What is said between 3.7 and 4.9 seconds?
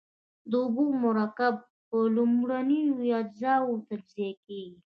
تجزیه کیږي.